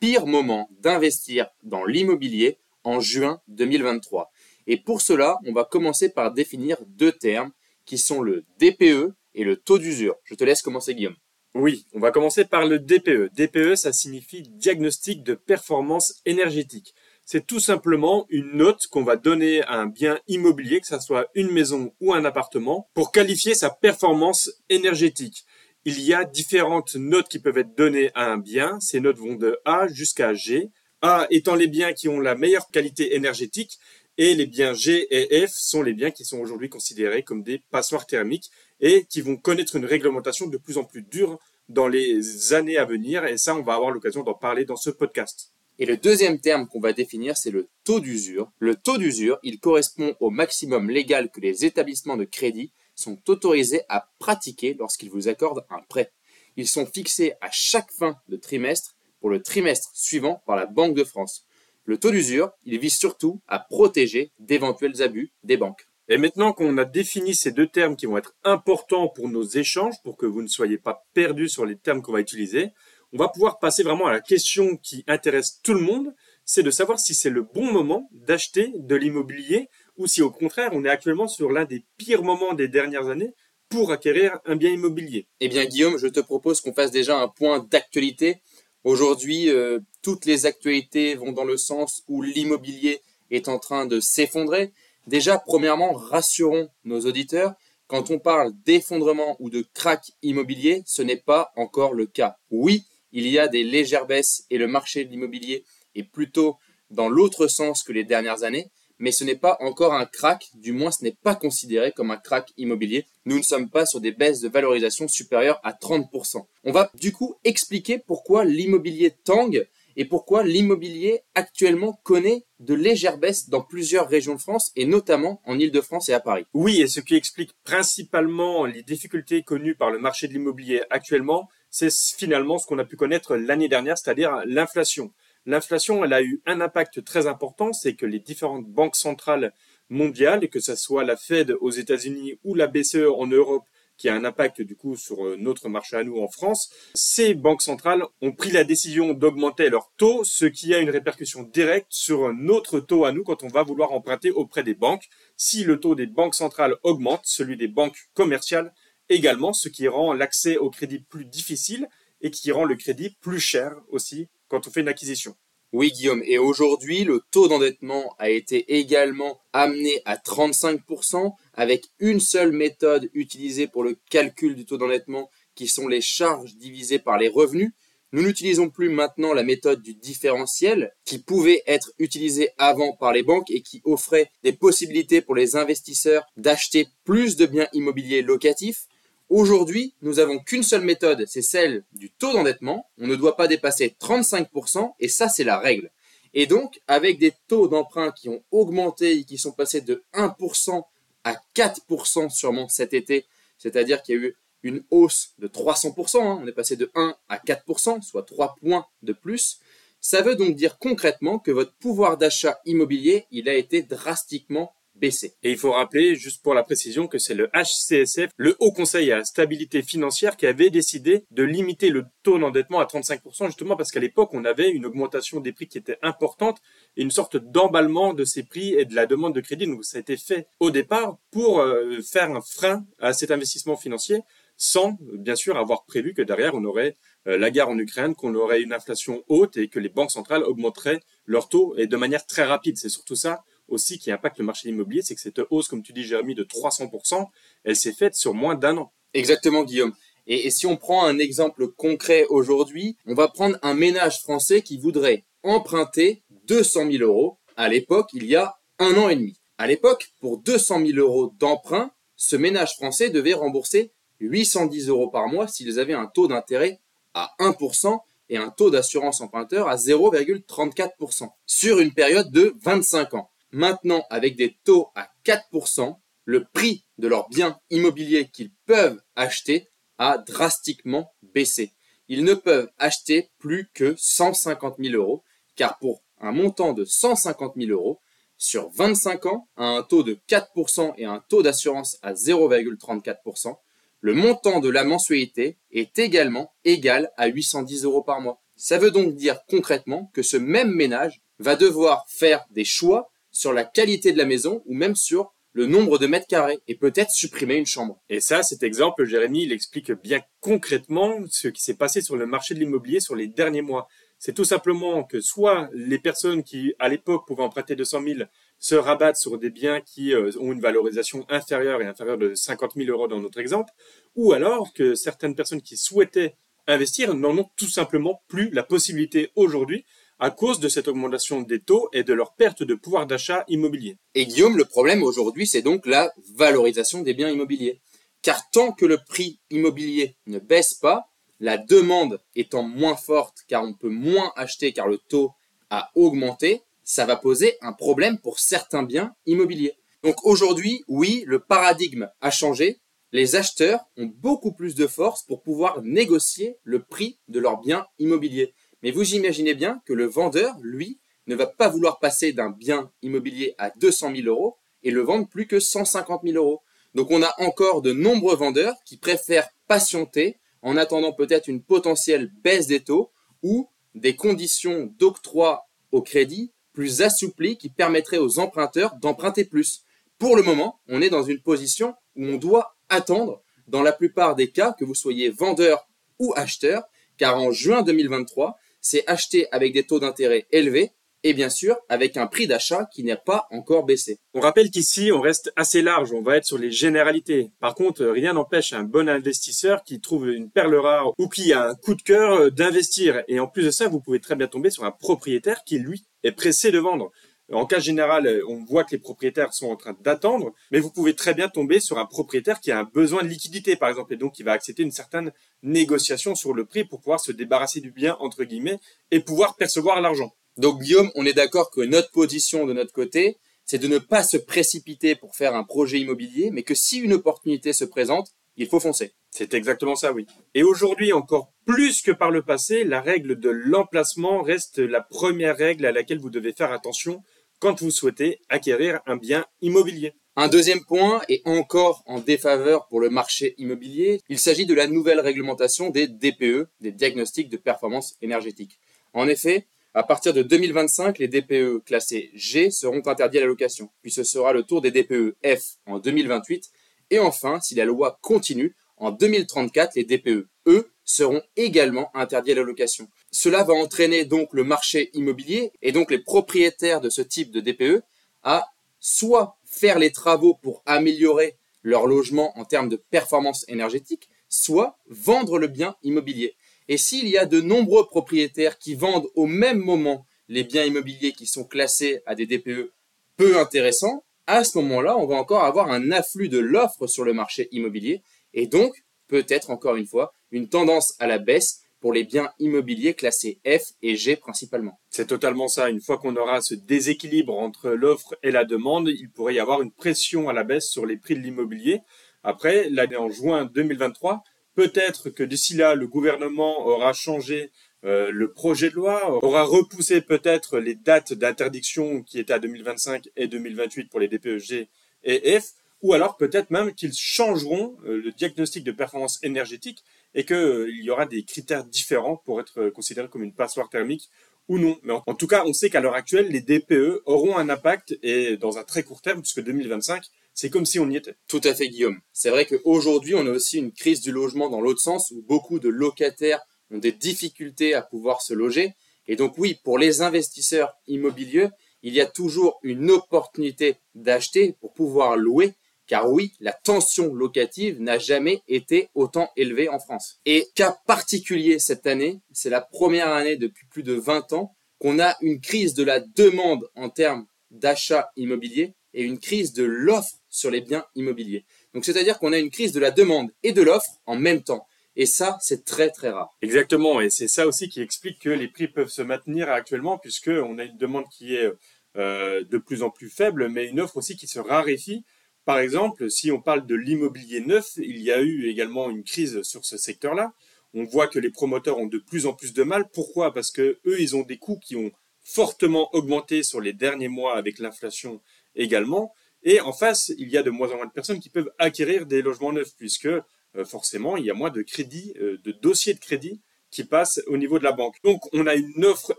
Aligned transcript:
pire 0.00 0.26
moment 0.26 0.68
d'investir 0.80 1.48
dans 1.62 1.84
l'immobilier 1.84 2.58
en 2.84 3.00
juin 3.00 3.40
2023. 3.48 4.30
Et 4.66 4.76
pour 4.76 5.00
cela, 5.00 5.38
on 5.46 5.52
va 5.52 5.64
commencer 5.64 6.10
par 6.10 6.32
définir 6.32 6.76
deux 6.86 7.12
termes 7.12 7.52
qui 7.84 7.98
sont 7.98 8.20
le 8.20 8.44
DPE 8.58 9.14
et 9.34 9.44
le 9.44 9.56
taux 9.56 9.78
d'usure. 9.78 10.16
Je 10.24 10.34
te 10.34 10.44
laisse 10.44 10.62
commencer 10.62 10.94
Guillaume. 10.94 11.16
Oui, 11.54 11.86
on 11.94 12.00
va 12.00 12.10
commencer 12.10 12.44
par 12.44 12.66
le 12.66 12.78
DPE. 12.78 13.32
DPE, 13.34 13.74
ça 13.74 13.92
signifie 13.92 14.42
diagnostic 14.42 15.22
de 15.22 15.34
performance 15.34 16.20
énergétique. 16.26 16.94
C'est 17.24 17.46
tout 17.46 17.60
simplement 17.60 18.26
une 18.28 18.56
note 18.56 18.86
qu'on 18.90 19.02
va 19.02 19.16
donner 19.16 19.62
à 19.62 19.74
un 19.74 19.86
bien 19.86 20.18
immobilier, 20.28 20.80
que 20.80 20.86
ce 20.86 20.98
soit 20.98 21.28
une 21.34 21.50
maison 21.50 21.92
ou 22.00 22.12
un 22.12 22.24
appartement, 22.24 22.88
pour 22.94 23.12
qualifier 23.12 23.54
sa 23.54 23.70
performance 23.70 24.50
énergétique 24.68 25.44
il 25.88 26.02
y 26.02 26.12
a 26.12 26.26
différentes 26.26 26.96
notes 26.96 27.28
qui 27.28 27.38
peuvent 27.38 27.56
être 27.56 27.74
données 27.74 28.10
à 28.14 28.30
un 28.30 28.36
bien. 28.36 28.78
Ces 28.78 29.00
notes 29.00 29.16
vont 29.16 29.36
de 29.36 29.58
A 29.64 29.88
jusqu'à 29.88 30.34
G. 30.34 30.68
A 31.00 31.26
étant 31.30 31.54
les 31.54 31.66
biens 31.66 31.94
qui 31.94 32.10
ont 32.10 32.20
la 32.20 32.34
meilleure 32.34 32.70
qualité 32.70 33.16
énergétique 33.16 33.78
et 34.18 34.34
les 34.34 34.44
biens 34.44 34.74
G 34.74 35.06
et 35.10 35.46
F 35.46 35.52
sont 35.54 35.82
les 35.82 35.94
biens 35.94 36.10
qui 36.10 36.26
sont 36.26 36.40
aujourd'hui 36.40 36.68
considérés 36.68 37.22
comme 37.22 37.42
des 37.42 37.62
passoires 37.70 38.04
thermiques 38.04 38.50
et 38.80 39.06
qui 39.08 39.22
vont 39.22 39.36
connaître 39.36 39.76
une 39.76 39.86
réglementation 39.86 40.46
de 40.46 40.58
plus 40.58 40.76
en 40.76 40.84
plus 40.84 41.00
dure 41.00 41.38
dans 41.70 41.88
les 41.88 42.52
années 42.52 42.76
à 42.76 42.84
venir. 42.84 43.24
Et 43.24 43.38
ça, 43.38 43.54
on 43.54 43.62
va 43.62 43.72
avoir 43.72 43.90
l'occasion 43.90 44.22
d'en 44.22 44.34
parler 44.34 44.66
dans 44.66 44.76
ce 44.76 44.90
podcast. 44.90 45.52
Et 45.78 45.86
le 45.86 45.96
deuxième 45.96 46.38
terme 46.38 46.66
qu'on 46.66 46.80
va 46.80 46.92
définir, 46.92 47.38
c'est 47.38 47.50
le 47.50 47.66
taux 47.84 48.00
d'usure. 48.00 48.50
Le 48.58 48.74
taux 48.74 48.98
d'usure, 48.98 49.38
il 49.42 49.58
correspond 49.58 50.14
au 50.20 50.28
maximum 50.28 50.90
légal 50.90 51.30
que 51.30 51.40
les 51.40 51.64
établissements 51.64 52.18
de 52.18 52.24
crédit 52.24 52.72
sont 52.98 53.18
autorisés 53.28 53.82
à 53.88 54.10
pratiquer 54.18 54.74
lorsqu'ils 54.74 55.10
vous 55.10 55.28
accordent 55.28 55.64
un 55.70 55.80
prêt. 55.88 56.12
Ils 56.56 56.66
sont 56.66 56.86
fixés 56.86 57.34
à 57.40 57.48
chaque 57.50 57.92
fin 57.92 58.16
de 58.28 58.36
trimestre 58.36 58.96
pour 59.20 59.30
le 59.30 59.40
trimestre 59.40 59.90
suivant 59.94 60.42
par 60.46 60.56
la 60.56 60.66
Banque 60.66 60.94
de 60.94 61.04
France. 61.04 61.46
Le 61.84 61.98
taux 61.98 62.10
d'usure, 62.10 62.50
il 62.64 62.78
vise 62.78 62.96
surtout 62.96 63.40
à 63.46 63.60
protéger 63.60 64.32
d'éventuels 64.40 65.00
abus 65.00 65.32
des 65.44 65.56
banques. 65.56 65.88
Et 66.08 66.18
maintenant 66.18 66.52
qu'on 66.52 66.76
a 66.78 66.84
défini 66.84 67.34
ces 67.34 67.52
deux 67.52 67.68
termes 67.68 67.94
qui 67.94 68.06
vont 68.06 68.18
être 68.18 68.34
importants 68.42 69.08
pour 69.08 69.28
nos 69.28 69.44
échanges, 69.44 69.94
pour 70.02 70.16
que 70.16 70.26
vous 70.26 70.42
ne 70.42 70.48
soyez 70.48 70.78
pas 70.78 71.06
perdus 71.14 71.48
sur 71.48 71.66
les 71.66 71.76
termes 71.76 72.02
qu'on 72.02 72.12
va 72.12 72.20
utiliser, 72.20 72.72
on 73.12 73.18
va 73.18 73.28
pouvoir 73.28 73.58
passer 73.58 73.82
vraiment 73.82 74.06
à 74.06 74.12
la 74.12 74.20
question 74.20 74.76
qui 74.76 75.04
intéresse 75.06 75.60
tout 75.62 75.74
le 75.74 75.80
monde, 75.80 76.14
c'est 76.44 76.62
de 76.62 76.70
savoir 76.70 76.98
si 76.98 77.14
c'est 77.14 77.30
le 77.30 77.42
bon 77.42 77.70
moment 77.72 78.08
d'acheter 78.12 78.72
de 78.74 78.96
l'immobilier 78.96 79.68
ou 79.98 80.06
si 80.06 80.22
au 80.22 80.30
contraire 80.30 80.70
on 80.72 80.84
est 80.84 80.88
actuellement 80.88 81.28
sur 81.28 81.50
l'un 81.50 81.64
des 81.64 81.84
pires 81.98 82.22
moments 82.22 82.54
des 82.54 82.68
dernières 82.68 83.08
années 83.08 83.34
pour 83.68 83.92
acquérir 83.92 84.38
un 84.46 84.56
bien 84.56 84.70
immobilier. 84.70 85.26
Eh 85.40 85.48
bien 85.48 85.66
Guillaume, 85.66 85.98
je 85.98 86.06
te 86.06 86.20
propose 86.20 86.60
qu'on 86.62 86.72
fasse 86.72 86.90
déjà 86.90 87.20
un 87.20 87.28
point 87.28 87.66
d'actualité. 87.70 88.40
Aujourd'hui, 88.82 89.50
euh, 89.50 89.80
toutes 90.00 90.24
les 90.24 90.46
actualités 90.46 91.14
vont 91.14 91.32
dans 91.32 91.44
le 91.44 91.58
sens 91.58 92.02
où 92.08 92.22
l'immobilier 92.22 93.02
est 93.30 93.48
en 93.48 93.58
train 93.58 93.84
de 93.84 94.00
s'effondrer. 94.00 94.72
Déjà, 95.06 95.38
premièrement, 95.38 95.92
rassurons 95.92 96.70
nos 96.84 97.00
auditeurs, 97.00 97.54
quand 97.88 98.10
on 98.10 98.18
parle 98.18 98.52
d'effondrement 98.64 99.36
ou 99.40 99.50
de 99.50 99.64
crack 99.74 100.12
immobilier, 100.22 100.82
ce 100.86 101.02
n'est 101.02 101.16
pas 101.16 101.52
encore 101.56 101.94
le 101.94 102.06
cas. 102.06 102.36
Oui, 102.50 102.84
il 103.12 103.26
y 103.26 103.38
a 103.38 103.48
des 103.48 103.64
légères 103.64 104.06
baisses 104.06 104.44
et 104.50 104.58
le 104.58 104.68
marché 104.68 105.04
de 105.04 105.10
l'immobilier 105.10 105.64
est 105.94 106.02
plutôt 106.02 106.56
dans 106.90 107.08
l'autre 107.08 107.48
sens 107.48 107.82
que 107.82 107.92
les 107.92 108.04
dernières 108.04 108.42
années, 108.42 108.70
mais 108.98 109.12
ce 109.12 109.24
n'est 109.24 109.36
pas 109.36 109.56
encore 109.60 109.94
un 109.94 110.06
crack, 110.06 110.50
du 110.54 110.72
moins 110.72 110.90
ce 110.90 111.04
n'est 111.04 111.16
pas 111.22 111.34
considéré 111.34 111.92
comme 111.92 112.10
un 112.10 112.16
crack 112.16 112.52
immobilier. 112.56 113.06
Nous 113.24 113.38
ne 113.38 113.42
sommes 113.42 113.70
pas 113.70 113.86
sur 113.86 114.00
des 114.00 114.12
baisses 114.12 114.40
de 114.40 114.48
valorisation 114.48 115.08
supérieures 115.08 115.60
à 115.62 115.72
30%. 115.72 116.44
On 116.64 116.72
va 116.72 116.90
du 116.94 117.12
coup 117.12 117.36
expliquer 117.44 117.98
pourquoi 117.98 118.44
l'immobilier 118.44 119.12
tangue 119.24 119.66
et 119.98 120.04
pourquoi 120.04 120.44
l'immobilier 120.44 121.22
actuellement 121.34 122.00
connaît 122.04 122.44
de 122.60 122.74
légères 122.74 123.18
baisses 123.18 123.48
dans 123.48 123.62
plusieurs 123.62 124.08
régions 124.08 124.36
de 124.36 124.40
France 124.40 124.70
et 124.76 124.86
notamment 124.86 125.42
en 125.44 125.58
Ile-de-France 125.58 126.08
et 126.08 126.12
à 126.12 126.20
Paris. 126.20 126.46
Oui, 126.54 126.80
et 126.80 126.86
ce 126.86 127.00
qui 127.00 127.16
explique 127.16 127.50
principalement 127.64 128.64
les 128.64 128.84
difficultés 128.84 129.42
connues 129.42 129.74
par 129.74 129.90
le 129.90 129.98
marché 129.98 130.28
de 130.28 130.34
l'immobilier 130.34 130.82
actuellement, 130.90 131.48
c'est 131.68 131.92
finalement 131.92 132.58
ce 132.58 132.66
qu'on 132.66 132.78
a 132.78 132.84
pu 132.84 132.96
connaître 132.96 133.36
l'année 133.36 133.68
dernière, 133.68 133.98
c'est-à-dire 133.98 134.42
l'inflation. 134.46 135.12
L'inflation, 135.46 136.04
elle 136.04 136.12
a 136.12 136.22
eu 136.22 136.42
un 136.46 136.60
impact 136.60 137.04
très 137.04 137.26
important, 137.26 137.72
c'est 137.72 137.94
que 137.94 138.06
les 138.06 138.18
différentes 138.18 138.66
banques 138.66 138.96
centrales 138.96 139.52
mondiales, 139.88 140.48
que 140.48 140.60
ce 140.60 140.76
soit 140.76 141.04
la 141.04 141.16
Fed 141.16 141.56
aux 141.60 141.70
États-Unis 141.70 142.38
ou 142.44 142.54
la 142.54 142.66
BCE 142.66 143.06
en 143.16 143.26
Europe, 143.26 143.64
qui 143.98 144.08
a 144.08 144.14
un 144.14 144.24
impact 144.24 144.62
du 144.62 144.76
coup 144.76 144.96
sur 144.96 145.26
euh, 145.26 145.36
notre 145.36 145.68
marché 145.68 145.96
à 145.96 146.04
nous 146.04 146.20
en 146.20 146.28
France, 146.28 146.70
ces 146.94 147.34
banques 147.34 147.62
centrales 147.62 148.04
ont 148.22 148.32
pris 148.32 148.52
la 148.52 148.64
décision 148.64 149.12
d'augmenter 149.12 149.68
leur 149.68 149.90
taux, 149.96 150.22
ce 150.24 150.46
qui 150.46 150.72
a 150.72 150.78
une 150.78 150.90
répercussion 150.90 151.42
directe 151.42 151.88
sur 151.90 152.32
notre 152.32 152.78
taux 152.78 153.04
à 153.04 153.12
nous 153.12 153.24
quand 153.24 153.42
on 153.42 153.48
va 153.48 153.64
vouloir 153.64 153.92
emprunter 153.92 154.30
auprès 154.30 154.62
des 154.62 154.74
banques. 154.74 155.08
Si 155.36 155.64
le 155.64 155.80
taux 155.80 155.96
des 155.96 156.06
banques 156.06 156.36
centrales 156.36 156.76
augmente, 156.84 157.22
celui 157.24 157.56
des 157.56 157.68
banques 157.68 158.08
commerciales 158.14 158.72
également, 159.08 159.52
ce 159.52 159.68
qui 159.68 159.88
rend 159.88 160.12
l'accès 160.12 160.56
au 160.58 160.70
crédit 160.70 161.00
plus 161.00 161.24
difficile 161.24 161.88
et 162.20 162.30
qui 162.30 162.52
rend 162.52 162.64
le 162.64 162.76
crédit 162.76 163.16
plus 163.20 163.40
cher 163.40 163.74
aussi 163.88 164.28
quand 164.48 164.66
on 164.66 164.70
fait 164.70 164.80
une 164.80 164.88
acquisition. 164.88 165.36
Oui, 165.72 165.92
Guillaume. 165.92 166.22
Et 166.24 166.38
aujourd'hui, 166.38 167.04
le 167.04 167.20
taux 167.30 167.46
d'endettement 167.46 168.14
a 168.18 168.30
été 168.30 168.78
également 168.78 169.38
amené 169.52 170.00
à 170.06 170.16
35% 170.16 171.32
avec 171.52 171.84
une 171.98 172.20
seule 172.20 172.52
méthode 172.52 173.10
utilisée 173.12 173.66
pour 173.66 173.84
le 173.84 173.98
calcul 174.08 174.54
du 174.54 174.64
taux 174.64 174.78
d'endettement 174.78 175.30
qui 175.54 175.68
sont 175.68 175.86
les 175.86 176.00
charges 176.00 176.54
divisées 176.54 176.98
par 176.98 177.18
les 177.18 177.28
revenus. 177.28 177.72
Nous 178.12 178.22
n'utilisons 178.22 178.70
plus 178.70 178.88
maintenant 178.88 179.34
la 179.34 179.42
méthode 179.42 179.82
du 179.82 179.92
différentiel 179.92 180.94
qui 181.04 181.18
pouvait 181.18 181.62
être 181.66 181.92
utilisée 181.98 182.48
avant 182.56 182.96
par 182.96 183.12
les 183.12 183.22
banques 183.22 183.50
et 183.50 183.60
qui 183.60 183.82
offrait 183.84 184.30
des 184.42 184.54
possibilités 184.54 185.20
pour 185.20 185.34
les 185.34 185.56
investisseurs 185.56 186.24
d'acheter 186.38 186.86
plus 187.04 187.36
de 187.36 187.44
biens 187.44 187.68
immobiliers 187.74 188.22
locatifs. 188.22 188.87
Aujourd'hui, 189.28 189.94
nous 190.00 190.20
avons 190.20 190.38
qu'une 190.38 190.62
seule 190.62 190.84
méthode, 190.84 191.24
c'est 191.26 191.42
celle 191.42 191.84
du 191.92 192.10
taux 192.10 192.32
d'endettement. 192.32 192.88
On 192.96 193.06
ne 193.06 193.14
doit 193.14 193.36
pas 193.36 193.46
dépasser 193.46 193.94
35% 194.00 194.94
et 195.00 195.08
ça, 195.08 195.28
c'est 195.28 195.44
la 195.44 195.58
règle. 195.58 195.90
Et 196.32 196.46
donc, 196.46 196.80
avec 196.86 197.18
des 197.18 197.34
taux 197.46 197.68
d'emprunt 197.68 198.10
qui 198.10 198.30
ont 198.30 198.42
augmenté 198.50 199.18
et 199.18 199.24
qui 199.24 199.36
sont 199.36 199.52
passés 199.52 199.82
de 199.82 200.02
1% 200.14 200.82
à 201.24 201.36
4% 201.54 202.30
sûrement 202.30 202.68
cet 202.68 202.94
été, 202.94 203.26
c'est-à-dire 203.58 204.02
qu'il 204.02 204.14
y 204.14 204.18
a 204.18 204.22
eu 204.22 204.36
une 204.62 204.82
hausse 204.90 205.34
de 205.38 205.46
300%, 205.46 206.22
hein. 206.22 206.40
on 206.42 206.46
est 206.46 206.52
passé 206.52 206.76
de 206.76 206.90
1 206.94 207.14
à 207.28 207.36
4%, 207.36 208.02
soit 208.02 208.22
3 208.22 208.56
points 208.60 208.86
de 209.02 209.12
plus, 209.12 209.60
ça 210.00 210.22
veut 210.22 210.36
donc 210.36 210.54
dire 210.54 210.78
concrètement 210.78 211.38
que 211.38 211.50
votre 211.50 211.74
pouvoir 211.74 212.16
d'achat 212.16 212.60
immobilier, 212.64 213.26
il 213.30 213.48
a 213.48 213.54
été 213.54 213.82
drastiquement 213.82 214.72
et 215.02 215.50
il 215.50 215.56
faut 215.56 215.72
rappeler, 215.72 216.14
juste 216.16 216.42
pour 216.42 216.54
la 216.54 216.62
précision, 216.62 217.06
que 217.06 217.18
c'est 217.18 217.34
le 217.34 217.48
HCSF, 217.54 218.30
le 218.36 218.56
Haut 218.58 218.72
Conseil 218.72 219.12
à 219.12 219.18
la 219.18 219.24
stabilité 219.24 219.82
financière, 219.82 220.36
qui 220.36 220.46
avait 220.46 220.70
décidé 220.70 221.24
de 221.30 221.42
limiter 221.42 221.90
le 221.90 222.04
taux 222.22 222.38
d'endettement 222.38 222.80
à 222.80 222.84
35%, 222.84 223.46
justement 223.46 223.76
parce 223.76 223.90
qu'à 223.90 224.00
l'époque, 224.00 224.30
on 224.32 224.44
avait 224.44 224.70
une 224.70 224.86
augmentation 224.86 225.40
des 225.40 225.52
prix 225.52 225.68
qui 225.68 225.78
était 225.78 225.98
importante 226.02 226.58
et 226.96 227.02
une 227.02 227.10
sorte 227.10 227.36
d'emballement 227.36 228.12
de 228.12 228.24
ces 228.24 228.42
prix 228.42 228.74
et 228.74 228.84
de 228.84 228.94
la 228.94 229.06
demande 229.06 229.34
de 229.34 229.40
crédit. 229.40 229.66
Donc 229.66 229.84
ça 229.84 229.98
a 229.98 230.00
été 230.00 230.16
fait 230.16 230.48
au 230.60 230.70
départ 230.70 231.18
pour 231.30 231.60
euh, 231.60 232.00
faire 232.02 232.30
un 232.30 232.40
frein 232.40 232.86
à 232.98 233.12
cet 233.12 233.30
investissement 233.30 233.76
financier 233.76 234.20
sans 234.60 234.98
bien 235.00 235.36
sûr 235.36 235.56
avoir 235.56 235.84
prévu 235.84 236.14
que 236.14 236.22
derrière 236.22 236.54
on 236.54 236.64
aurait 236.64 236.96
euh, 237.28 237.38
la 237.38 237.50
guerre 237.50 237.68
en 237.68 237.78
Ukraine, 237.78 238.16
qu'on 238.16 238.34
aurait 238.34 238.60
une 238.60 238.72
inflation 238.72 239.22
haute 239.28 239.56
et 239.56 239.68
que 239.68 239.78
les 239.78 239.88
banques 239.88 240.10
centrales 240.10 240.42
augmenteraient 240.42 241.00
leurs 241.26 241.48
taux 241.48 241.76
et 241.76 241.86
de 241.86 241.96
manière 241.96 242.26
très 242.26 242.42
rapide. 242.42 242.76
C'est 242.76 242.88
surtout 242.88 243.14
ça 243.14 243.44
aussi 243.68 243.98
qui 243.98 244.10
impacte 244.10 244.38
le 244.38 244.44
marché 244.44 244.68
immobilier, 244.68 245.02
c'est 245.02 245.14
que 245.14 245.20
cette 245.20 245.40
hausse, 245.50 245.68
comme 245.68 245.82
tu 245.82 245.92
dis 245.92 246.04
Jérémy, 246.04 246.34
de 246.34 246.44
300%, 246.44 247.26
elle 247.64 247.76
s'est 247.76 247.92
faite 247.92 248.14
sur 248.14 248.34
moins 248.34 248.54
d'un 248.54 248.76
an. 248.76 248.92
Exactement 249.14 249.64
Guillaume. 249.64 249.94
Et, 250.26 250.50
si 250.50 250.66
on 250.66 250.76
prend 250.76 251.06
un 251.06 251.18
exemple 251.18 251.68
concret 251.68 252.26
aujourd'hui, 252.28 252.96
on 253.06 253.14
va 253.14 253.28
prendre 253.28 253.56
un 253.62 253.74
ménage 253.74 254.20
français 254.20 254.60
qui 254.60 254.76
voudrait 254.76 255.24
emprunter 255.42 256.22
200 256.46 256.90
000 256.90 257.02
euros 257.02 257.38
à 257.56 257.68
l'époque, 257.68 258.10
il 258.12 258.24
y 258.26 258.36
a 258.36 258.58
un 258.78 258.96
an 258.98 259.08
et 259.08 259.16
demi. 259.16 259.40
À 259.56 259.66
l'époque, 259.66 260.12
pour 260.20 260.38
200 260.38 260.86
000 260.86 260.98
euros 260.98 261.32
d'emprunt, 261.38 261.90
ce 262.14 262.36
ménage 262.36 262.74
français 262.74 263.10
devait 263.10 263.32
rembourser 263.32 263.90
810 264.20 264.88
euros 264.88 265.08
par 265.08 265.28
mois 265.28 265.48
s'ils 265.48 265.80
avaient 265.80 265.94
un 265.94 266.06
taux 266.06 266.28
d'intérêt 266.28 266.80
à 267.14 267.34
1% 267.40 267.98
et 268.28 268.36
un 268.36 268.50
taux 268.50 268.70
d'assurance 268.70 269.20
emprunteur 269.20 269.68
à 269.68 269.76
0,34% 269.76 271.30
sur 271.46 271.80
une 271.80 271.92
période 271.92 272.30
de 272.30 272.54
25 272.62 273.14
ans. 273.14 273.30
Maintenant, 273.50 274.04
avec 274.10 274.36
des 274.36 274.58
taux 274.64 274.90
à 274.94 275.10
4%, 275.24 275.96
le 276.24 276.44
prix 276.44 276.84
de 276.98 277.08
leurs 277.08 277.28
biens 277.30 277.58
immobiliers 277.70 278.28
qu'ils 278.28 278.52
peuvent 278.66 279.00
acheter 279.16 279.68
a 279.98 280.18
drastiquement 280.18 281.12
baissé. 281.22 281.72
Ils 282.08 282.24
ne 282.24 282.34
peuvent 282.34 282.70
acheter 282.78 283.30
plus 283.38 283.70
que 283.72 283.94
150 283.96 284.76
000 284.78 284.94
euros, 284.94 285.22
car 285.56 285.78
pour 285.78 286.02
un 286.20 286.32
montant 286.32 286.72
de 286.72 286.84
150 286.84 287.54
000 287.56 287.70
euros, 287.70 288.00
sur 288.36 288.68
25 288.70 289.26
ans, 289.26 289.48
à 289.56 289.64
un 289.64 289.82
taux 289.82 290.02
de 290.02 290.18
4% 290.28 290.94
et 290.96 291.04
un 291.04 291.22
taux 291.28 291.42
d'assurance 291.42 291.98
à 292.02 292.12
0,34%, 292.12 293.56
le 294.00 294.14
montant 294.14 294.60
de 294.60 294.68
la 294.68 294.84
mensualité 294.84 295.58
est 295.72 295.98
également 295.98 296.52
égal 296.64 297.10
à 297.16 297.26
810 297.26 297.84
euros 297.84 298.02
par 298.02 298.20
mois. 298.20 298.40
Ça 298.54 298.78
veut 298.78 298.92
donc 298.92 299.14
dire 299.16 299.40
concrètement 299.48 300.10
que 300.14 300.22
ce 300.22 300.36
même 300.36 300.72
ménage 300.72 301.20
va 301.40 301.56
devoir 301.56 302.04
faire 302.08 302.44
des 302.50 302.64
choix 302.64 303.10
sur 303.38 303.52
la 303.52 303.62
qualité 303.62 304.10
de 304.10 304.18
la 304.18 304.24
maison 304.24 304.64
ou 304.66 304.74
même 304.74 304.96
sur 304.96 305.32
le 305.52 305.66
nombre 305.66 305.98
de 305.98 306.08
mètres 306.08 306.26
carrés 306.26 306.58
et 306.66 306.74
peut-être 306.74 307.12
supprimer 307.12 307.54
une 307.54 307.66
chambre. 307.66 308.02
Et 308.08 308.18
ça, 308.18 308.42
cet 308.42 308.64
exemple, 308.64 309.04
Jérémy, 309.04 309.44
il 309.44 309.52
explique 309.52 309.92
bien 309.92 310.20
concrètement 310.40 311.14
ce 311.30 311.46
qui 311.46 311.62
s'est 311.62 311.76
passé 311.76 312.00
sur 312.00 312.16
le 312.16 312.26
marché 312.26 312.54
de 312.54 312.58
l'immobilier 312.58 312.98
sur 312.98 313.14
les 313.14 313.28
derniers 313.28 313.62
mois. 313.62 313.86
C'est 314.18 314.34
tout 314.34 314.44
simplement 314.44 315.04
que 315.04 315.20
soit 315.20 315.70
les 315.72 316.00
personnes 316.00 316.42
qui, 316.42 316.74
à 316.80 316.88
l'époque, 316.88 317.28
pouvaient 317.28 317.44
emprunter 317.44 317.76
200 317.76 318.02
000 318.02 318.18
se 318.58 318.74
rabattent 318.74 319.18
sur 319.18 319.38
des 319.38 319.50
biens 319.50 319.80
qui 319.82 320.12
euh, 320.12 320.32
ont 320.40 320.50
une 320.50 320.60
valorisation 320.60 321.24
inférieure 321.28 321.80
et 321.80 321.86
inférieure 321.86 322.18
de 322.18 322.34
50 322.34 322.72
000 322.74 322.90
euros 322.90 323.06
dans 323.06 323.20
notre 323.20 323.38
exemple, 323.38 323.72
ou 324.16 324.32
alors 324.32 324.72
que 324.72 324.96
certaines 324.96 325.36
personnes 325.36 325.62
qui 325.62 325.76
souhaitaient 325.76 326.34
investir 326.66 327.14
n'en 327.14 327.38
ont 327.38 327.48
tout 327.56 327.68
simplement 327.68 328.20
plus 328.26 328.50
la 328.50 328.64
possibilité 328.64 329.30
aujourd'hui 329.36 329.84
à 330.18 330.30
cause 330.30 330.60
de 330.60 330.68
cette 330.68 330.88
augmentation 330.88 331.42
des 331.42 331.60
taux 331.60 331.88
et 331.92 332.02
de 332.02 332.12
leur 332.12 332.34
perte 332.34 332.62
de 332.62 332.74
pouvoir 332.74 333.06
d'achat 333.06 333.44
immobilier. 333.48 333.98
Et 334.14 334.26
Guillaume, 334.26 334.56
le 334.56 334.64
problème 334.64 335.02
aujourd'hui, 335.02 335.46
c'est 335.46 335.62
donc 335.62 335.86
la 335.86 336.12
valorisation 336.34 337.02
des 337.02 337.14
biens 337.14 337.30
immobiliers. 337.30 337.80
Car 338.22 338.50
tant 338.50 338.72
que 338.72 338.84
le 338.84 338.98
prix 338.98 339.38
immobilier 339.50 340.16
ne 340.26 340.38
baisse 340.38 340.74
pas, 340.74 341.08
la 341.40 341.56
demande 341.56 342.20
étant 342.34 342.64
moins 342.64 342.96
forte 342.96 343.38
car 343.46 343.62
on 343.62 343.74
peut 343.74 343.88
moins 343.88 344.32
acheter 344.34 344.72
car 344.72 344.88
le 344.88 344.98
taux 344.98 345.32
a 345.70 345.90
augmenté, 345.94 346.62
ça 346.82 347.04
va 347.04 347.16
poser 347.16 347.56
un 347.60 347.72
problème 347.72 348.18
pour 348.18 348.40
certains 348.40 348.82
biens 348.82 349.14
immobiliers. 349.26 349.74
Donc 350.02 350.24
aujourd'hui, 350.24 350.84
oui, 350.88 351.22
le 351.26 351.38
paradigme 351.38 352.08
a 352.20 352.30
changé. 352.30 352.80
Les 353.12 353.36
acheteurs 353.36 353.80
ont 353.96 354.06
beaucoup 354.06 354.52
plus 354.52 354.74
de 354.74 354.86
force 354.86 355.22
pour 355.22 355.42
pouvoir 355.42 355.80
négocier 355.82 356.56
le 356.62 356.82
prix 356.82 357.18
de 357.28 357.40
leurs 357.40 357.60
biens 357.60 357.86
immobiliers. 357.98 358.54
Mais 358.82 358.90
vous 358.90 359.14
imaginez 359.14 359.54
bien 359.54 359.82
que 359.86 359.92
le 359.92 360.06
vendeur, 360.06 360.56
lui, 360.62 360.98
ne 361.26 361.34
va 361.34 361.46
pas 361.46 361.68
vouloir 361.68 361.98
passer 361.98 362.32
d'un 362.32 362.50
bien 362.50 362.90
immobilier 363.02 363.54
à 363.58 363.70
200 363.70 364.14
000 364.16 364.28
euros 364.28 364.56
et 364.82 364.90
le 364.90 365.02
vendre 365.02 365.28
plus 365.28 365.46
que 365.46 365.60
150 365.60 366.22
000 366.24 366.36
euros. 366.36 366.62
Donc 366.94 367.10
on 367.10 367.22
a 367.22 367.34
encore 367.38 367.82
de 367.82 367.92
nombreux 367.92 368.36
vendeurs 368.36 368.76
qui 368.84 368.96
préfèrent 368.96 369.48
patienter 369.66 370.38
en 370.62 370.76
attendant 370.76 371.12
peut-être 371.12 371.48
une 371.48 371.62
potentielle 371.62 372.30
baisse 372.42 372.66
des 372.66 372.80
taux 372.80 373.10
ou 373.42 373.68
des 373.94 374.16
conditions 374.16 374.92
d'octroi 374.98 375.66
au 375.92 376.02
crédit 376.02 376.52
plus 376.72 377.02
assouplies 377.02 377.58
qui 377.58 377.68
permettraient 377.68 378.18
aux 378.18 378.38
emprunteurs 378.38 378.94
d'emprunter 378.96 379.44
plus. 379.44 379.82
Pour 380.18 380.36
le 380.36 380.42
moment, 380.42 380.80
on 380.88 381.02
est 381.02 381.10
dans 381.10 381.22
une 381.22 381.40
position 381.40 381.94
où 382.16 382.24
on 382.24 382.36
doit 382.36 382.76
attendre, 382.88 383.42
dans 383.66 383.82
la 383.82 383.92
plupart 383.92 384.34
des 384.34 384.50
cas, 384.50 384.74
que 384.78 384.84
vous 384.84 384.94
soyez 384.94 385.28
vendeur 385.28 385.86
ou 386.18 386.32
acheteur, 386.36 386.84
car 387.16 387.36
en 387.36 387.50
juin 387.50 387.82
2023, 387.82 388.56
c'est 388.88 389.04
acheté 389.06 389.46
avec 389.52 389.74
des 389.74 389.84
taux 389.84 390.00
d'intérêt 390.00 390.46
élevés 390.50 390.92
et 391.22 391.34
bien 391.34 391.50
sûr 391.50 391.76
avec 391.90 392.16
un 392.16 392.26
prix 392.26 392.46
d'achat 392.46 392.88
qui 392.94 393.04
n'a 393.04 393.16
pas 393.16 393.46
encore 393.50 393.84
baissé. 393.84 394.18
On 394.32 394.40
rappelle 394.40 394.70
qu'ici 394.70 395.10
on 395.12 395.20
reste 395.20 395.52
assez 395.56 395.82
large, 395.82 396.12
on 396.14 396.22
va 396.22 396.36
être 396.36 396.46
sur 396.46 396.56
les 396.56 396.70
généralités. 396.70 397.50
Par 397.60 397.74
contre, 397.74 398.06
rien 398.06 398.32
n'empêche 398.32 398.72
un 398.72 398.84
bon 398.84 399.08
investisseur 399.08 399.84
qui 399.84 400.00
trouve 400.00 400.30
une 400.30 400.50
perle 400.50 400.76
rare 400.76 401.12
ou 401.18 401.28
qui 401.28 401.52
a 401.52 401.68
un 401.68 401.74
coup 401.74 401.94
de 401.94 402.02
cœur 402.02 402.32
euh, 402.32 402.50
d'investir. 402.50 403.22
Et 403.28 403.40
en 403.40 403.46
plus 403.46 403.64
de 403.64 403.70
ça, 403.70 403.88
vous 403.88 404.00
pouvez 404.00 404.20
très 404.20 404.36
bien 404.36 404.46
tomber 404.46 404.70
sur 404.70 404.84
un 404.84 404.90
propriétaire 404.90 405.64
qui 405.64 405.78
lui 405.78 406.06
est 406.22 406.32
pressé 406.32 406.70
de 406.70 406.78
vendre. 406.78 407.10
En 407.50 407.64
cas 407.64 407.78
général, 407.78 408.26
euh, 408.26 408.44
on 408.46 408.62
voit 408.64 408.84
que 408.84 408.90
les 408.92 408.98
propriétaires 408.98 409.54
sont 409.54 409.68
en 409.68 409.76
train 409.76 409.96
d'attendre, 410.02 410.52
mais 410.70 410.80
vous 410.80 410.90
pouvez 410.90 411.14
très 411.14 411.32
bien 411.32 411.48
tomber 411.48 411.80
sur 411.80 411.98
un 411.98 412.04
propriétaire 412.04 412.60
qui 412.60 412.70
a 412.70 412.78
un 412.78 412.84
besoin 412.84 413.22
de 413.22 413.28
liquidité, 413.28 413.74
par 413.76 413.88
exemple, 413.88 414.12
et 414.12 414.16
donc 414.16 414.34
qui 414.34 414.42
va 414.42 414.52
accepter 414.52 414.82
une 414.82 414.90
certaine 414.90 415.32
négociation 415.62 416.34
sur 416.34 416.52
le 416.52 416.66
prix 416.66 416.84
pour 416.84 417.00
pouvoir 417.00 417.20
se 417.20 417.32
débarrasser 417.32 417.80
du 417.80 417.90
bien, 417.90 418.16
entre 418.20 418.44
guillemets, 418.44 418.78
et 419.10 419.20
pouvoir 419.20 419.56
percevoir 419.56 420.00
l'argent. 420.02 420.34
Donc 420.58 420.82
Guillaume, 420.82 421.10
on 421.14 421.24
est 421.24 421.32
d'accord 421.32 421.70
que 421.70 421.80
notre 421.80 422.10
position 422.10 422.66
de 422.66 422.74
notre 422.74 422.92
côté, 422.92 423.38
c'est 423.64 423.78
de 423.78 423.88
ne 423.88 423.98
pas 423.98 424.22
se 424.22 424.36
précipiter 424.36 425.14
pour 425.14 425.34
faire 425.34 425.54
un 425.54 425.64
projet 425.64 426.00
immobilier, 426.00 426.50
mais 426.50 426.62
que 426.62 426.74
si 426.74 426.98
une 426.98 427.14
opportunité 427.14 427.72
se 427.72 427.84
présente, 427.84 428.28
il 428.56 428.66
faut 428.66 428.80
foncer. 428.80 429.12
C'est 429.30 429.54
exactement 429.54 429.94
ça, 429.94 430.12
oui. 430.12 430.26
Et 430.54 430.62
aujourd'hui, 430.62 431.12
encore 431.12 431.52
plus 431.64 432.02
que 432.02 432.10
par 432.10 432.30
le 432.30 432.42
passé, 432.42 432.82
la 432.82 433.00
règle 433.00 433.38
de 433.38 433.50
l'emplacement 433.50 434.42
reste 434.42 434.78
la 434.78 435.00
première 435.00 435.56
règle 435.56 435.86
à 435.86 435.92
laquelle 435.92 436.18
vous 436.18 436.30
devez 436.30 436.52
faire 436.52 436.72
attention 436.72 437.22
quand 437.58 437.82
vous 437.82 437.90
souhaitez 437.90 438.40
acquérir 438.48 439.00
un 439.06 439.16
bien 439.16 439.46
immobilier. 439.60 440.14
Un 440.36 440.48
deuxième 440.48 440.84
point, 440.84 441.20
et 441.28 441.42
encore 441.44 442.04
en 442.06 442.20
défaveur 442.20 442.86
pour 442.86 443.00
le 443.00 443.10
marché 443.10 443.54
immobilier, 443.58 444.20
il 444.28 444.38
s'agit 444.38 444.66
de 444.66 444.74
la 444.74 444.86
nouvelle 444.86 445.18
réglementation 445.18 445.90
des 445.90 446.06
DPE, 446.06 446.68
des 446.80 446.92
diagnostics 446.92 447.48
de 447.48 447.56
performance 447.56 448.16
énergétique. 448.22 448.78
En 449.14 449.26
effet, 449.26 449.66
à 449.94 450.04
partir 450.04 450.32
de 450.32 450.42
2025, 450.42 451.18
les 451.18 451.26
DPE 451.26 451.84
classés 451.84 452.30
G 452.34 452.70
seront 452.70 453.02
interdits 453.06 453.38
à 453.38 453.40
la 453.40 453.48
location, 453.48 453.90
puis 454.00 454.12
ce 454.12 454.22
sera 454.22 454.52
le 454.52 454.62
tour 454.62 454.80
des 454.80 454.92
DPE 454.92 455.36
F 455.44 455.78
en 455.86 455.98
2028, 455.98 456.70
et 457.10 457.18
enfin, 457.18 457.58
si 457.60 457.74
la 457.74 457.84
loi 457.84 458.18
continue, 458.22 458.76
en 458.96 459.10
2034, 459.10 459.96
les 459.96 460.04
DPE 460.04 460.46
E 460.68 460.90
seront 461.08 461.42
également 461.56 462.14
interdits 462.14 462.52
à 462.52 462.56
la 462.56 462.62
location. 462.62 463.08
Cela 463.32 463.64
va 463.64 463.72
entraîner 463.72 464.26
donc 464.26 464.50
le 464.52 464.62
marché 464.62 465.10
immobilier 465.14 465.72
et 465.80 465.90
donc 465.90 466.10
les 466.10 466.18
propriétaires 466.18 467.00
de 467.00 467.08
ce 467.08 467.22
type 467.22 467.50
de 467.50 467.60
DPE 467.60 468.02
à 468.42 468.66
soit 469.00 469.56
faire 469.64 469.98
les 469.98 470.12
travaux 470.12 470.54
pour 470.54 470.82
améliorer 470.84 471.56
leur 471.82 472.06
logement 472.06 472.56
en 472.58 472.66
termes 472.66 472.90
de 472.90 472.96
performance 472.96 473.64
énergétique, 473.68 474.28
soit 474.50 474.98
vendre 475.08 475.58
le 475.58 475.68
bien 475.68 475.96
immobilier. 476.02 476.56
Et 476.88 476.98
s'il 476.98 477.26
y 477.28 477.38
a 477.38 477.46
de 477.46 477.62
nombreux 477.62 478.06
propriétaires 478.06 478.78
qui 478.78 478.94
vendent 478.94 479.28
au 479.34 479.46
même 479.46 479.78
moment 479.78 480.26
les 480.48 480.64
biens 480.64 480.84
immobiliers 480.84 481.32
qui 481.32 481.46
sont 481.46 481.64
classés 481.64 482.20
à 482.26 482.34
des 482.34 482.44
DPE 482.44 482.92
peu 483.36 483.58
intéressants, 483.58 484.24
à 484.46 484.62
ce 484.62 484.76
moment-là, 484.78 485.16
on 485.16 485.26
va 485.26 485.36
encore 485.36 485.64
avoir 485.64 485.90
un 485.90 486.10
afflux 486.10 486.50
de 486.50 486.58
l'offre 486.58 487.06
sur 487.06 487.24
le 487.24 487.32
marché 487.32 487.68
immobilier 487.72 488.22
et 488.52 488.66
donc 488.66 489.04
peut-être 489.26 489.70
encore 489.70 489.96
une 489.96 490.06
fois 490.06 490.34
une 490.50 490.68
tendance 490.68 491.14
à 491.18 491.26
la 491.26 491.38
baisse 491.38 491.82
pour 492.00 492.12
les 492.12 492.24
biens 492.24 492.50
immobiliers 492.58 493.14
classés 493.14 493.58
F 493.66 493.82
et 494.02 494.16
G 494.16 494.36
principalement. 494.36 495.00
C'est 495.10 495.26
totalement 495.26 495.68
ça. 495.68 495.90
Une 495.90 496.00
fois 496.00 496.18
qu'on 496.18 496.36
aura 496.36 496.60
ce 496.60 496.74
déséquilibre 496.74 497.58
entre 497.58 497.90
l'offre 497.90 498.36
et 498.42 498.50
la 498.50 498.64
demande, 498.64 499.08
il 499.08 499.30
pourrait 499.30 499.54
y 499.54 499.60
avoir 499.60 499.82
une 499.82 499.92
pression 499.92 500.48
à 500.48 500.52
la 500.52 500.64
baisse 500.64 500.88
sur 500.88 501.06
les 501.06 501.16
prix 501.16 501.34
de 501.34 501.40
l'immobilier. 501.40 502.00
Après, 502.44 502.88
l'année 502.90 503.16
en 503.16 503.30
juin 503.30 503.64
2023, 503.64 504.42
peut-être 504.74 505.30
que 505.30 505.42
d'ici 505.42 505.74
là, 505.74 505.96
le 505.96 506.06
gouvernement 506.06 506.86
aura 506.86 507.12
changé 507.12 507.72
euh, 508.04 508.30
le 508.30 508.52
projet 508.52 508.90
de 508.90 508.94
loi, 508.94 509.44
aura 509.44 509.64
repoussé 509.64 510.20
peut-être 510.20 510.78
les 510.78 510.94
dates 510.94 511.32
d'interdiction 511.32 512.22
qui 512.22 512.38
étaient 512.38 512.52
à 512.52 512.60
2025 512.60 513.28
et 513.36 513.48
2028 513.48 514.08
pour 514.08 514.20
les 514.20 514.28
DPEG 514.28 514.88
et 515.24 515.58
F, 515.58 515.72
ou 516.02 516.12
alors 516.12 516.36
peut-être 516.36 516.70
même 516.70 516.94
qu'ils 516.94 517.12
changeront 517.12 517.96
euh, 518.04 518.22
le 518.22 518.30
diagnostic 518.30 518.84
de 518.84 518.92
performance 518.92 519.40
énergétique 519.42 520.04
et 520.34 520.44
qu'il 520.44 520.56
euh, 520.56 520.90
y 520.90 521.10
aura 521.10 521.26
des 521.26 521.42
critères 521.44 521.84
différents 521.84 522.36
pour 522.44 522.60
être 522.60 522.80
euh, 522.80 522.90
considéré 522.90 523.28
comme 523.28 523.42
une 523.42 523.54
passoire 523.54 523.88
thermique 523.88 524.28
ou 524.68 524.78
non. 524.78 524.98
Mais 525.02 525.14
en, 525.26 525.34
tout 525.34 525.46
cas, 525.46 525.64
on 525.64 525.72
sait 525.72 525.90
qu'à 525.90 526.00
l'heure 526.00 526.14
actuelle, 526.14 526.48
les 526.48 526.60
DPE 526.60 527.22
auront 527.24 527.56
un 527.56 527.68
impact 527.68 528.18
et 528.22 528.56
dans 528.56 528.78
un 528.78 528.84
très 528.84 529.02
court 529.02 529.22
terme, 529.22 529.40
puisque 529.40 529.62
2025, 529.62 530.24
c'est 530.54 530.70
comme 530.70 530.86
si 530.86 530.98
on 530.98 531.08
y 531.08 531.16
était. 531.16 531.34
Tout 531.46 531.60
à 531.64 531.74
fait, 531.74 531.88
Guillaume. 531.88 532.20
C'est 532.32 532.50
vrai 532.50 532.66
qu'aujourd'hui, 532.66 533.34
on 533.34 533.46
a 533.46 533.50
aussi 533.50 533.78
une 533.78 533.92
crise 533.92 534.20
du 534.20 534.32
logement 534.32 534.68
dans 534.68 534.80
l'autre 534.80 535.00
sens, 535.00 535.30
où 535.30 535.42
beaucoup 535.42 535.78
de 535.78 535.88
locataires 535.88 536.60
ont 536.90 536.98
des 536.98 537.12
difficultés 537.12 537.94
à 537.94 538.02
pouvoir 538.02 538.42
se 538.42 538.54
loger. 538.54 538.94
Et 539.26 539.36
donc 539.36 539.56
oui, 539.56 539.78
pour 539.84 539.98
les 539.98 540.20
investisseurs 540.20 540.94
immobiliers, 541.06 541.68
il 542.02 542.14
y 542.14 542.20
a 542.20 542.26
toujours 542.26 542.78
une 542.82 543.10
opportunité 543.10 543.96
d'acheter 544.14 544.74
pour 544.80 544.92
pouvoir 544.94 545.36
louer 545.36 545.74
car 546.08 546.28
oui, 546.32 546.54
la 546.58 546.72
tension 546.72 547.32
locative 547.32 548.00
n'a 548.00 548.18
jamais 548.18 548.62
été 548.66 549.10
autant 549.14 549.50
élevée 549.56 549.88
en 549.88 550.00
France. 550.00 550.40
Et 550.46 550.66
cas 550.74 550.96
particulier 551.06 551.78
cette 551.78 552.08
année, 552.08 552.40
c'est 552.50 552.70
la 552.70 552.80
première 552.80 553.28
année 553.28 553.56
depuis 553.56 553.86
plus 553.86 554.02
de 554.02 554.14
20 554.14 554.52
ans 554.54 554.74
qu'on 554.98 555.20
a 555.20 555.36
une 555.42 555.60
crise 555.60 555.94
de 555.94 556.02
la 556.02 556.18
demande 556.18 556.88
en 556.96 557.08
termes 557.08 557.46
d'achat 557.70 558.30
immobilier 558.36 558.94
et 559.14 559.22
une 559.22 559.38
crise 559.38 559.72
de 559.72 559.84
l'offre 559.84 560.34
sur 560.48 560.70
les 560.70 560.80
biens 560.80 561.04
immobiliers. 561.14 561.64
Donc 561.94 562.04
c'est-à-dire 562.04 562.38
qu'on 562.38 562.52
a 562.52 562.58
une 562.58 562.70
crise 562.70 562.92
de 562.92 563.00
la 563.00 563.10
demande 563.10 563.50
et 563.62 563.72
de 563.72 563.82
l'offre 563.82 564.18
en 564.26 564.36
même 564.36 564.62
temps. 564.62 564.86
Et 565.14 565.26
ça, 565.26 565.58
c'est 565.60 565.84
très 565.84 566.10
très 566.10 566.30
rare. 566.30 566.56
Exactement, 566.62 567.20
et 567.20 567.28
c'est 567.28 567.48
ça 567.48 567.66
aussi 567.66 567.88
qui 567.88 568.00
explique 568.00 568.38
que 568.38 568.50
les 568.50 568.68
prix 568.68 568.86
peuvent 568.86 569.08
se 569.08 569.22
maintenir 569.22 569.68
actuellement, 569.68 570.16
puisque 570.16 570.48
on 570.48 570.78
a 570.78 570.84
une 570.84 570.96
demande 570.96 571.24
qui 571.36 571.56
est 571.56 571.68
euh, 572.16 572.64
de 572.64 572.78
plus 572.78 573.02
en 573.02 573.10
plus 573.10 573.28
faible, 573.28 573.68
mais 573.68 573.86
une 573.86 574.00
offre 574.00 574.16
aussi 574.16 574.36
qui 574.36 574.46
se 574.46 574.60
raréfie. 574.60 575.24
Par 575.68 575.80
exemple, 575.80 576.30
si 576.30 576.50
on 576.50 576.62
parle 576.62 576.86
de 576.86 576.94
l'immobilier 576.94 577.60
neuf, 577.60 577.98
il 577.98 578.22
y 578.22 578.32
a 578.32 578.40
eu 578.40 578.70
également 578.70 579.10
une 579.10 579.22
crise 579.22 579.60
sur 579.64 579.84
ce 579.84 579.98
secteur-là. 579.98 580.54
On 580.94 581.04
voit 581.04 581.28
que 581.28 581.38
les 581.38 581.50
promoteurs 581.50 581.98
ont 581.98 582.06
de 582.06 582.16
plus 582.16 582.46
en 582.46 582.54
plus 582.54 582.72
de 582.72 582.82
mal. 582.84 583.10
Pourquoi? 583.12 583.52
Parce 583.52 583.70
que 583.70 583.98
eux, 584.06 584.18
ils 584.18 584.34
ont 584.34 584.44
des 584.44 584.56
coûts 584.56 584.78
qui 584.78 584.96
ont 584.96 585.10
fortement 585.42 586.08
augmenté 586.14 586.62
sur 586.62 586.80
les 586.80 586.94
derniers 586.94 587.28
mois 587.28 587.54
avec 587.54 587.80
l'inflation 587.80 588.40
également. 588.76 589.34
Et 589.62 589.78
en 589.82 589.92
face, 589.92 590.32
il 590.38 590.48
y 590.48 590.56
a 590.56 590.62
de 590.62 590.70
moins 590.70 590.90
en 590.90 590.96
moins 590.96 591.06
de 591.06 591.12
personnes 591.12 591.38
qui 591.38 591.50
peuvent 591.50 591.70
acquérir 591.78 592.24
des 592.24 592.40
logements 592.40 592.72
neufs, 592.72 592.96
puisque 592.96 593.26
euh, 593.26 593.42
forcément, 593.84 594.38
il 594.38 594.46
y 594.46 594.50
a 594.50 594.54
moins 594.54 594.70
de 594.70 594.80
crédits, 594.80 595.34
euh, 595.38 595.58
de 595.64 595.72
dossiers 595.72 596.14
de 596.14 596.18
crédit 596.18 596.62
qui 596.90 597.04
passent 597.04 597.42
au 597.46 597.58
niveau 597.58 597.78
de 597.78 597.84
la 597.84 597.92
banque. 597.92 598.16
Donc, 598.24 598.40
on 598.54 598.66
a 598.66 598.74
une 598.74 599.04
offre 599.04 599.38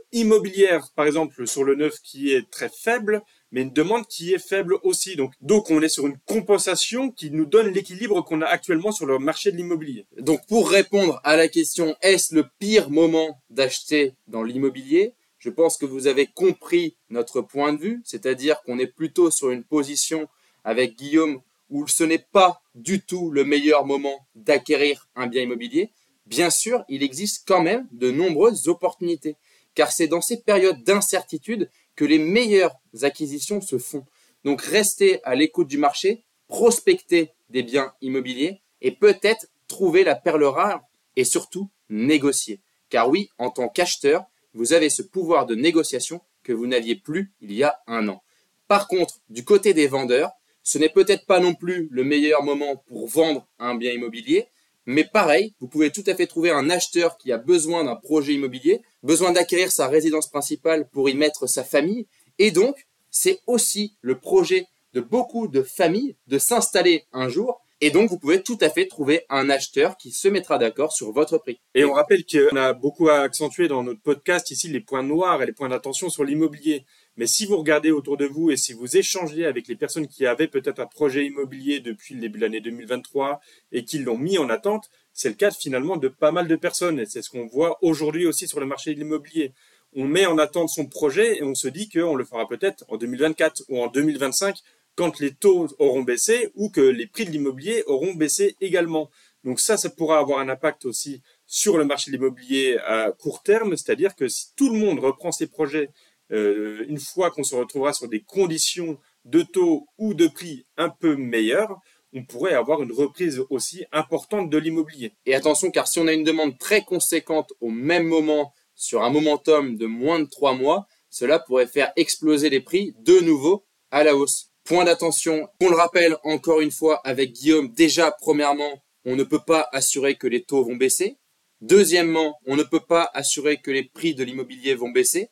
immobilière, 0.12 0.92
par 0.96 1.08
exemple, 1.08 1.48
sur 1.48 1.64
le 1.64 1.74
neuf 1.74 2.00
qui 2.04 2.32
est 2.32 2.52
très 2.52 2.70
faible, 2.70 3.24
mais 3.52 3.62
une 3.62 3.74
demande 3.74 4.08
qui 4.08 4.34
est 4.34 4.40
faible 4.40 4.78
aussi. 4.84 5.16
Donc, 5.16 5.34
donc 5.42 5.70
on 5.70 5.82
est 5.82 5.90
sur 5.90 6.08
une 6.08 6.18
compensation 6.26 7.12
qui 7.12 7.32
nous 7.32 7.46
donne 7.46 7.68
l'équilibre 7.68 8.22
qu'on 8.22 8.42
a 8.42 8.46
actuellement 8.46 8.92
sur 8.92 9.06
le 9.06 9.20
marché 9.20 9.52
de 9.52 9.58
l'immobilier. 9.58 10.06
Donc, 10.20 10.46
pour 10.48 10.70
répondre 10.70 11.20
à 11.24 11.36
la 11.36 11.48
question, 11.48 11.96
est-ce 12.02 12.36
le 12.36 12.46
pire 12.60 12.90
moment 12.90 13.42
d'acheter 13.50 14.14
dans 14.28 14.44
l'immobilier? 14.44 15.14
Je 15.40 15.50
pense 15.50 15.78
que 15.78 15.86
vous 15.86 16.08
avez 16.08 16.28
compris 16.28 16.96
notre 17.10 17.42
point 17.42 17.74
de 17.74 17.80
vue, 17.80 18.02
c'est-à-dire 18.04 18.62
qu'on 18.64 18.78
est 18.78 18.88
plutôt 18.88 19.32
sur 19.32 19.52
une 19.52 19.64
position 19.64 20.28
avec 20.64 20.98
Guillaume 20.98 21.42
où 21.70 21.88
ce 21.88 22.04
n'est 22.04 22.26
pas 22.32 22.62
du 22.76 23.02
tout 23.02 23.32
le 23.32 23.46
meilleur 23.46 23.86
moment 23.86 24.28
d'acquérir 24.36 25.08
un 25.16 25.28
bien 25.28 25.44
immobilier. 25.44 25.92
Bien 26.26 26.50
sûr, 26.50 26.84
il 26.90 27.04
existe 27.04 27.48
quand 27.48 27.62
même 27.62 27.88
de 27.92 28.12
nombreuses 28.12 28.68
opportunités, 28.68 29.36
car 29.76 29.92
c'est 29.92 30.08
dans 30.08 30.22
ces 30.22 30.42
périodes 30.42 30.84
d'incertitude 30.84 31.70
que 32.00 32.06
les 32.06 32.18
meilleures 32.18 32.80
acquisitions 33.02 33.60
se 33.60 33.78
font. 33.78 34.06
Donc 34.46 34.62
restez 34.62 35.22
à 35.26 35.36
l'écoute 35.36 35.68
du 35.68 35.78
marché, 35.78 36.24
prospectez 36.48 37.32
des 37.50 37.62
biens 37.62 37.94
immobiliers 38.00 38.62
et 38.80 38.92
peut-être 38.92 39.48
trouver 39.68 40.06
la 40.06 40.16
perle 40.16 40.46
rare 40.46 40.82
et 41.18 41.26
surtout 41.26 41.70
négocier. 41.90 42.62
Car 42.88 43.10
oui, 43.10 43.28
en 43.38 43.50
tant 43.50 43.68
qu'acheteur, 43.68 44.24
vous 44.54 44.72
avez 44.72 44.90
ce 44.90 45.02
pouvoir 45.02 45.46
de 45.46 45.56
négociation 45.56 46.22
que 46.42 46.54
vous 46.54 46.68
n'aviez 46.68 46.96
plus 46.96 47.34
il 47.42 47.52
y 47.52 47.64
a 47.64 47.82
un 47.86 48.08
an. 48.08 48.24
Par 48.70 48.88
contre, 48.88 49.20
du 49.28 49.44
côté 49.44 49.74
des 49.74 49.88
vendeurs, 49.88 50.32
ce 50.64 50.78
n'est 50.78 50.88
peut-être 50.88 51.26
pas 51.26 51.42
non 51.42 51.54
plus 51.54 51.90
le 51.92 52.06
meilleur 52.06 52.44
moment 52.44 52.78
pour 52.88 53.10
vendre 53.10 53.46
un 53.60 53.76
bien 53.76 53.92
immobilier, 53.92 54.48
mais 54.90 55.04
pareil, 55.04 55.54
vous 55.60 55.68
pouvez 55.68 55.92
tout 55.92 56.04
à 56.08 56.16
fait 56.16 56.26
trouver 56.26 56.50
un 56.50 56.68
acheteur 56.72 57.18
qui 57.20 57.32
a 57.32 57.38
besoin 57.38 57.84
d'un 57.84 57.96
projet 57.96 58.34
immobilier, 58.34 58.82
besoin 59.04 59.32
d'acquérir 59.32 59.72
sa 59.72 59.88
résidence 59.88 60.32
principale 60.32 60.90
pour 60.90 61.10
y 61.10 61.14
mettre 61.14 61.48
sa 61.48 61.64
famille, 61.64 62.08
et 62.40 62.50
donc 62.50 62.88
c'est 63.12 63.40
aussi 63.46 63.94
le 64.02 64.18
projet 64.20 64.66
de 64.94 65.02
beaucoup 65.02 65.48
de 65.48 65.62
familles 65.62 66.16
de 66.26 66.40
s'installer 66.40 67.04
un 67.14 67.30
jour 67.30 67.62
et 67.82 67.92
donc, 67.92 68.10
vous 68.10 68.20
pouvez 68.20 68.44
tout 68.44 68.58
à 68.60 68.70
fait 68.70 68.88
trouver 68.88 69.26
un 69.30 69.50
acheteur 69.50 69.96
qui 69.96 70.12
se 70.12 70.28
mettra 70.28 70.58
d'accord 70.58 70.92
sur 70.92 71.14
votre 71.14 71.38
prix. 71.38 71.62
Et 71.76 71.86
on 71.86 71.94
rappelle 71.94 72.26
qu'on 72.26 72.58
a 72.58 72.74
beaucoup 72.74 73.08
accentué 73.08 73.70
dans 73.70 73.84
notre 73.84 74.02
podcast 74.02 74.52
ici 74.52 74.68
les 74.68 74.82
points 74.82 75.04
noirs 75.04 75.42
et 75.42 75.46
les 75.46 75.54
points 75.54 75.70
d'attention 75.70 76.10
sur 76.10 76.26
l'immobilier. 76.26 76.86
Mais 77.20 77.28
si 77.28 77.46
vous 77.46 77.58
regardez 77.58 77.92
autour 77.92 78.16
de 78.16 78.26
vous 78.26 78.50
et 78.50 78.56
si 78.56 78.72
vous 78.72 78.96
échangez 78.96 79.46
avec 79.46 79.68
les 79.68 79.76
personnes 79.76 80.08
qui 80.08 80.26
avaient 80.26 80.48
peut-être 80.48 80.80
un 80.80 80.86
projet 80.86 81.26
immobilier 81.26 81.82
depuis 81.82 82.16
le 82.16 82.22
début 82.22 82.40
de 82.40 82.46
l'année 82.46 82.62
2023 82.62 83.42
et 83.74 83.84
qui 83.84 84.00
l'ont 84.00 84.18
mis 84.18 84.38
en 84.38 84.48
attente, 84.50 84.90
c'est 85.12 85.28
le 85.28 85.36
cas 85.36 85.52
finalement 85.52 85.98
de 85.98 86.08
pas 86.08 86.32
mal 86.32 86.48
de 86.48 86.56
personnes. 86.56 86.98
Et 86.98 87.06
c'est 87.06 87.22
ce 87.22 87.30
qu'on 87.30 87.46
voit 87.46 87.78
aujourd'hui 87.82 88.26
aussi 88.26 88.48
sur 88.48 88.62
le 88.62 88.66
marché 88.66 88.94
de 88.94 89.00
l'immobilier. 89.00 89.52
On 89.92 90.06
met 90.06 90.28
en 90.28 90.38
attente 90.38 90.70
son 90.70 90.86
projet 90.86 91.40
et 91.40 91.44
on 91.44 91.56
se 91.56 91.68
dit 91.68 91.90
qu'on 91.90 92.16
le 92.16 92.24
fera 92.24 92.48
peut-être 92.48 92.86
en 92.88 92.96
2024 92.96 93.64
ou 93.68 93.82
en 93.82 93.88
2025 93.88 94.56
quand 94.96 95.20
les 95.20 95.34
taux 95.34 95.68
auront 95.78 96.04
baissé 96.04 96.52
ou 96.56 96.70
que 96.70 96.80
les 96.80 97.06
prix 97.06 97.26
de 97.26 97.32
l'immobilier 97.32 97.84
auront 97.88 98.14
baissé 98.14 98.56
également. 98.62 99.10
Donc 99.44 99.60
ça, 99.60 99.76
ça 99.76 99.90
pourra 99.90 100.20
avoir 100.20 100.40
un 100.40 100.48
impact 100.48 100.86
aussi 100.86 101.22
sur 101.46 101.78
le 101.78 101.84
marché 101.84 102.12
de 102.12 102.16
l'immobilier 102.16 102.78
à 102.86 103.12
court 103.12 103.44
terme, 103.44 103.76
c'est-à-dire 103.76 104.16
que 104.16 104.30
si 104.30 104.56
tout 104.56 104.72
le 104.72 104.80
monde 104.80 105.00
reprend 105.00 105.34
ses 105.34 105.48
projets 105.48 105.90
euh, 106.32 106.86
une 106.88 107.00
fois 107.00 107.32
qu'on 107.32 107.44
se 107.44 107.56
retrouvera 107.56 107.94
sur 107.94 108.08
des 108.08 108.22
conditions 108.22 108.98
de 109.26 109.42
taux 109.42 109.88
ou 109.98 110.14
de 110.14 110.28
prix 110.28 110.66
un 110.78 110.90
peu 110.90 111.16
meilleures, 111.16 111.80
on 112.14 112.24
pourrait 112.26 112.54
avoir 112.54 112.82
une 112.82 112.92
reprise 112.92 113.44
aussi 113.50 113.86
importante 113.92 114.50
de 114.50 114.58
l'immobilier. 114.58 115.14
Et 115.26 115.36
attention, 115.36 115.72
car 115.72 115.88
si 115.88 116.00
on 116.00 116.08
a 116.08 116.14
une 116.14 116.24
demande 116.24 116.58
très 116.58 116.82
conséquente 116.82 117.54
au 117.62 117.70
même 117.70 118.08
moment 118.08 118.54
sur 118.76 119.04
un 119.04 119.10
momentum 119.10 119.78
de 119.78 119.86
moins 119.86 120.20
de 120.20 120.26
trois 120.26 120.54
mois, 120.54 120.88
cela 121.10 121.40
pourrait 121.40 121.68
faire 121.68 121.92
exploser 121.96 122.50
les 122.50 122.62
prix 122.62 122.94
de 123.00 123.20
nouveau 123.20 123.66
à 123.92 124.04
la 124.04 124.16
hausse. 124.16 124.52
Point 124.64 124.86
d'attention, 124.86 125.48
on 125.62 125.70
le 125.70 125.76
rappelle 125.76 126.16
encore 126.24 126.62
une 126.62 126.72
fois 126.72 127.02
avec 127.04 127.34
Guillaume, 127.34 127.74
déjà 127.74 128.12
premièrement, 128.12 128.84
on 129.06 129.16
ne 129.16 129.24
peut 129.24 129.42
pas 129.46 129.68
assurer 129.72 130.16
que 130.16 130.28
les 130.28 130.44
taux 130.44 130.64
vont 130.64 130.76
baisser. 130.76 131.18
Deuxièmement, 131.62 132.40
on 132.46 132.56
ne 132.56 132.64
peut 132.64 132.86
pas 132.88 133.10
assurer 133.14 133.58
que 133.58 133.72
les 133.72 133.84
prix 133.84 134.14
de 134.14 134.24
l'immobilier 134.24 134.76
vont 134.76 134.92
baisser. 134.92 135.30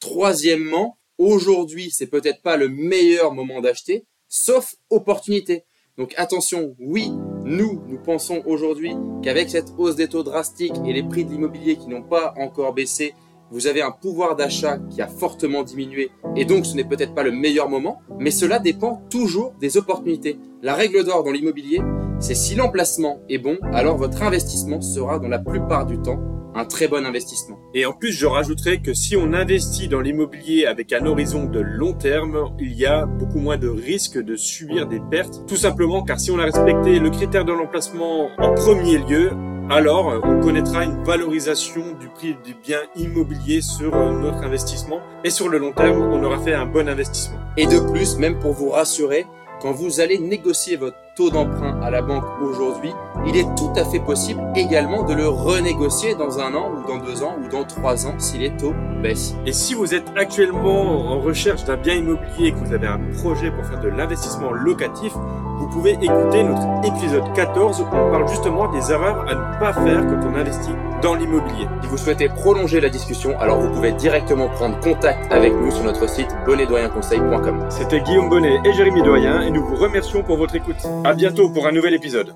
Troisièmement, 0.00 0.96
aujourd'hui, 1.18 1.90
c'est 1.90 2.06
peut-être 2.06 2.40
pas 2.42 2.56
le 2.56 2.68
meilleur 2.68 3.34
moment 3.34 3.60
d'acheter, 3.60 4.06
sauf 4.28 4.74
opportunité. 4.88 5.64
Donc 5.98 6.14
attention, 6.16 6.74
oui, 6.80 7.12
nous, 7.44 7.82
nous 7.86 7.98
pensons 7.98 8.42
aujourd'hui 8.46 8.94
qu'avec 9.22 9.50
cette 9.50 9.74
hausse 9.76 9.96
des 9.96 10.08
taux 10.08 10.22
drastiques 10.22 10.80
et 10.86 10.94
les 10.94 11.02
prix 11.02 11.26
de 11.26 11.30
l'immobilier 11.30 11.76
qui 11.76 11.88
n'ont 11.88 12.02
pas 12.02 12.32
encore 12.38 12.72
baissé, 12.72 13.12
vous 13.50 13.66
avez 13.66 13.82
un 13.82 13.90
pouvoir 13.90 14.36
d'achat 14.36 14.78
qui 14.90 15.02
a 15.02 15.08
fortement 15.08 15.62
diminué 15.62 16.10
et 16.36 16.46
donc 16.46 16.64
ce 16.64 16.74
n'est 16.76 16.84
peut-être 16.84 17.14
pas 17.14 17.24
le 17.24 17.32
meilleur 17.32 17.68
moment, 17.68 18.00
mais 18.18 18.30
cela 18.30 18.58
dépend 18.58 19.02
toujours 19.10 19.52
des 19.60 19.76
opportunités. 19.76 20.38
La 20.62 20.74
règle 20.74 21.04
d'or 21.04 21.24
dans 21.24 21.32
l'immobilier, 21.32 21.80
c'est 22.20 22.34
si 22.34 22.54
l'emplacement 22.54 23.20
est 23.28 23.38
bon, 23.38 23.58
alors 23.74 23.98
votre 23.98 24.22
investissement 24.22 24.80
sera 24.80 25.18
dans 25.18 25.28
la 25.28 25.38
plupart 25.38 25.84
du 25.84 26.00
temps 26.00 26.39
un 26.54 26.64
très 26.64 26.88
bon 26.88 27.04
investissement. 27.04 27.58
Et 27.74 27.86
en 27.86 27.92
plus, 27.92 28.12
je 28.12 28.26
rajouterais 28.26 28.78
que 28.78 28.94
si 28.94 29.16
on 29.16 29.32
investit 29.32 29.88
dans 29.88 30.00
l'immobilier 30.00 30.66
avec 30.66 30.92
un 30.92 31.06
horizon 31.06 31.44
de 31.44 31.60
long 31.60 31.92
terme, 31.92 32.54
il 32.58 32.72
y 32.72 32.86
a 32.86 33.06
beaucoup 33.06 33.38
moins 33.38 33.56
de 33.58 33.68
risques 33.68 34.18
de 34.18 34.36
subir 34.36 34.86
des 34.86 35.00
pertes. 35.10 35.46
Tout 35.46 35.56
simplement 35.56 36.02
car 36.02 36.18
si 36.18 36.30
on 36.30 36.38
a 36.38 36.44
respecté 36.44 36.98
le 36.98 37.10
critère 37.10 37.44
de 37.44 37.52
l'emplacement 37.52 38.30
en 38.38 38.54
premier 38.54 38.98
lieu, 38.98 39.30
alors 39.70 40.10
euh, 40.10 40.20
on 40.24 40.40
connaîtra 40.40 40.84
une 40.84 41.04
valorisation 41.04 41.94
du 42.00 42.08
prix 42.08 42.36
du 42.44 42.54
bien 42.54 42.80
immobilier 42.96 43.60
sur 43.60 43.94
euh, 43.94 44.18
notre 44.18 44.38
investissement 44.38 45.00
et 45.22 45.30
sur 45.30 45.48
le 45.48 45.58
long 45.58 45.72
terme, 45.72 46.02
on 46.02 46.24
aura 46.24 46.40
fait 46.40 46.54
un 46.54 46.66
bon 46.66 46.88
investissement. 46.88 47.38
Et 47.56 47.66
de 47.66 47.78
plus, 47.92 48.16
même 48.16 48.40
pour 48.40 48.52
vous 48.52 48.70
rassurer, 48.70 49.26
quand 49.60 49.72
vous 49.72 50.00
allez 50.00 50.18
négocier 50.18 50.76
votre 50.76 50.96
taux 51.14 51.30
d'emprunt 51.30 51.80
à 51.82 51.90
la 51.90 52.00
banque 52.00 52.24
aujourd'hui, 52.42 52.92
il 53.26 53.36
est 53.36 53.46
tout 53.56 53.70
à 53.76 53.84
fait 53.84 54.00
possible 54.00 54.40
également 54.56 55.02
de 55.02 55.12
le 55.12 55.28
renégocier 55.28 56.14
dans 56.14 56.38
un 56.38 56.54
an 56.54 56.72
ou 56.72 56.88
dans 56.88 56.98
deux 56.98 57.22
ans 57.22 57.36
ou 57.42 57.48
dans 57.48 57.64
trois 57.64 58.06
ans 58.06 58.14
si 58.18 58.38
les 58.38 58.50
taux 58.56 58.74
baissent. 59.02 59.34
Et 59.44 59.52
si 59.52 59.74
vous 59.74 59.94
êtes 59.94 60.06
actuellement 60.16 61.12
en 61.12 61.20
recherche 61.20 61.64
d'un 61.64 61.76
bien 61.76 61.94
immobilier 61.94 62.48
et 62.48 62.52
que 62.52 62.58
vous 62.58 62.72
avez 62.72 62.86
un 62.86 63.00
projet 63.18 63.50
pour 63.50 63.64
faire 63.66 63.80
de 63.80 63.88
l'investissement 63.88 64.52
locatif, 64.52 65.12
vous 65.60 65.68
pouvez 65.68 65.92
écouter 65.92 66.42
notre 66.42 66.88
épisode 66.88 67.32
14 67.34 67.82
où 67.82 67.84
on 67.84 68.10
parle 68.10 68.28
justement 68.28 68.66
des 68.72 68.90
erreurs 68.90 69.28
à 69.28 69.34
ne 69.34 69.60
pas 69.60 69.74
faire 69.74 70.06
quand 70.06 70.26
on 70.26 70.34
investit 70.34 70.70
dans 71.02 71.14
l'immobilier. 71.14 71.68
Si 71.82 71.88
vous 71.88 71.98
souhaitez 71.98 72.28
prolonger 72.28 72.80
la 72.80 72.88
discussion, 72.88 73.38
alors 73.38 73.60
vous 73.60 73.70
pouvez 73.70 73.92
directement 73.92 74.48
prendre 74.48 74.80
contact 74.80 75.30
avec 75.30 75.52
nous 75.52 75.70
sur 75.70 75.84
notre 75.84 76.08
site 76.08 76.34
bonnetdoyenconseil.com. 76.46 77.66
C'était 77.68 78.00
Guillaume 78.00 78.30
Bonnet 78.30 78.58
et 78.64 78.72
Jérémy 78.72 79.02
Doyen 79.02 79.42
et 79.42 79.50
nous 79.50 79.64
vous 79.64 79.76
remercions 79.76 80.22
pour 80.22 80.38
votre 80.38 80.54
écoute. 80.54 80.82
À 81.04 81.12
bientôt 81.12 81.50
pour 81.50 81.66
un 81.66 81.72
nouvel 81.72 81.94
épisode. 81.94 82.34